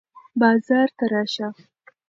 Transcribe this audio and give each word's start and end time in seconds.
بازار 0.39 0.87
ته 0.97 1.05
راشه. 1.11 1.47